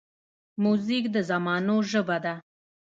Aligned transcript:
موزیک 0.63 1.05
د 1.15 1.17
زمانو 1.29 1.75
ژبه 1.91 2.17
ده. 2.25 2.33